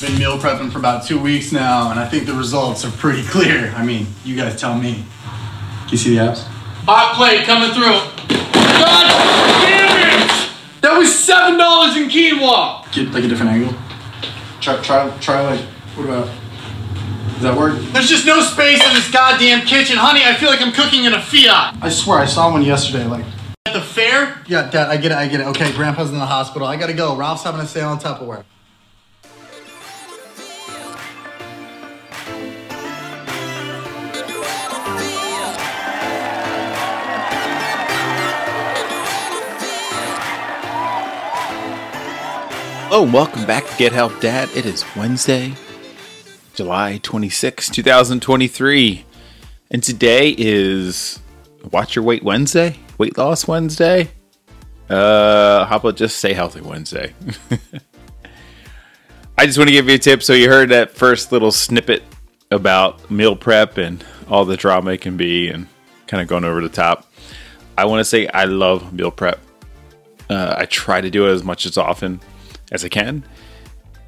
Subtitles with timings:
[0.00, 3.22] Been meal prepping for about two weeks now, and I think the results are pretty
[3.22, 3.72] clear.
[3.76, 5.04] I mean, you guys tell me.
[5.82, 6.42] Can you see the abs?
[6.84, 8.02] Hot plate coming through.
[8.28, 9.06] God
[9.62, 10.50] damn it!
[10.82, 12.92] That was seven dollars in quinoa.
[12.92, 13.72] Get like a different angle.
[14.60, 15.60] Try, try, try like.
[15.94, 16.26] What about?
[17.34, 17.80] Does that work?
[17.92, 20.22] There's just no space in this goddamn kitchen, honey.
[20.24, 21.76] I feel like I'm cooking in a Fiat.
[21.80, 23.04] I swear, I saw one yesterday.
[23.04, 23.24] Like
[23.64, 24.42] at the fair.
[24.48, 25.18] Yeah, Dad, I get it.
[25.18, 25.46] I get it.
[25.48, 26.66] Okay, Grandpa's in the hospital.
[26.66, 27.14] I gotta go.
[27.16, 28.44] Ralph's having a sale on Tupperware.
[42.96, 44.48] Hello, welcome back to Get Help Dad.
[44.54, 45.54] It is Wednesday,
[46.54, 49.04] July 26, 2023.
[49.72, 51.18] And today is
[51.72, 54.12] Watch Your Weight Wednesday, Weight Loss Wednesday.
[54.88, 57.12] Uh, how about just Stay Healthy Wednesday?
[59.38, 60.22] I just want to give you a tip.
[60.22, 62.04] So, you heard that first little snippet
[62.52, 65.66] about meal prep and all the drama it can be and
[66.06, 67.12] kind of going over the top.
[67.76, 69.40] I want to say I love meal prep.
[70.30, 72.20] Uh, I try to do it as much as often
[72.70, 73.24] as I can.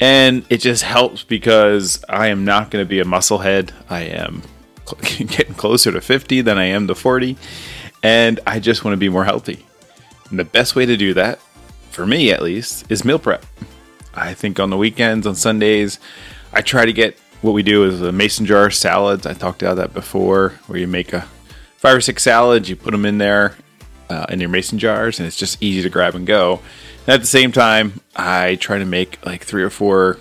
[0.00, 3.70] And it just helps because I am not going to be a musclehead.
[3.88, 4.42] I am
[5.18, 7.36] getting closer to 50 than I am to 40.
[8.02, 9.64] And I just want to be more healthy.
[10.30, 11.38] And the best way to do that,
[11.90, 13.46] for me at least, is meal prep.
[14.14, 15.98] I think on the weekends, on Sundays,
[16.52, 19.26] I try to get what we do is a mason jar salads.
[19.26, 21.22] I talked about that before, where you make a
[21.76, 23.56] five or six salads, you put them in there
[24.08, 26.60] uh, in your mason jars, and it's just easy to grab and go.
[27.06, 30.18] And at the same time, I try to make like three or four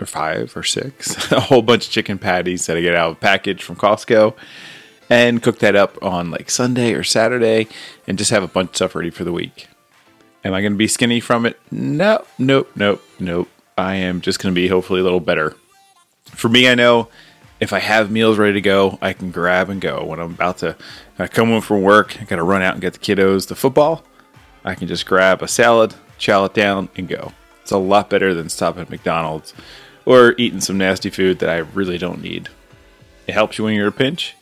[0.00, 3.16] or five or six, a whole bunch of chicken patties that I get out of
[3.16, 4.34] a package from Costco
[5.08, 7.68] and cook that up on like Sunday or Saturday
[8.06, 9.68] and just have a bunch of stuff ready for the week.
[10.44, 11.58] Am I going to be skinny from it?
[11.70, 13.48] No, nope, nope, nope.
[13.78, 15.56] I am just going to be hopefully a little better.
[16.26, 17.08] For me, I know
[17.60, 20.04] if I have meals ready to go, I can grab and go.
[20.04, 20.76] When I'm about to
[21.18, 23.54] uh, come home from work, I got to run out and get the kiddos the
[23.54, 24.04] football.
[24.64, 27.32] I can just grab a salad, chow it down, and go.
[27.62, 29.54] It's a lot better than stopping at McDonald's
[30.04, 32.48] or eating some nasty food that I really don't need.
[33.26, 34.36] It helps you when you're in a pinch,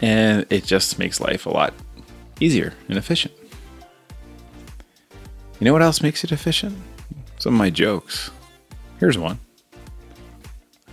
[0.00, 1.74] and it just makes life a lot
[2.40, 3.34] easier and efficient.
[5.60, 6.76] You know what else makes it efficient?
[7.38, 8.30] Some of my jokes.
[8.98, 9.38] Here's one.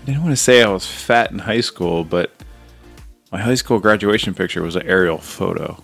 [0.09, 2.31] I didn't want to say I was fat in high school, but
[3.31, 5.84] my high school graduation picture was an aerial photo.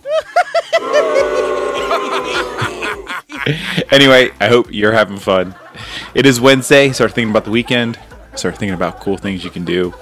[3.92, 5.54] anyway, I hope you're having fun.
[6.12, 6.90] It is Wednesday.
[6.90, 8.00] Start thinking about the weekend.
[8.34, 9.94] Start thinking about cool things you can do.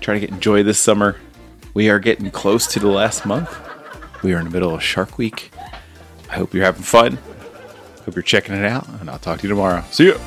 [0.00, 1.16] Try to get enjoy this summer.
[1.74, 3.58] We are getting close to the last month.
[4.22, 5.50] We are in the middle of Shark Week.
[6.30, 7.18] I hope you're having fun.
[8.04, 9.82] Hope you're checking it out, and I'll talk to you tomorrow.
[9.90, 10.20] See you.